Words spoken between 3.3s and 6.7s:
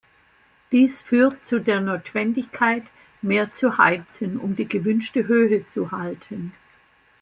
zu heizen, um die gewünschte Höhe zu halten.